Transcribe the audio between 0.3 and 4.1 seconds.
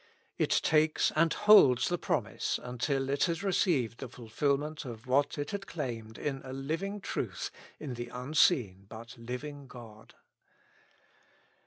It takes and holds the promise until it has received the